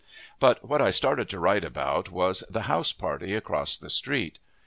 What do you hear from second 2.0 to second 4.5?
was the house party across the street.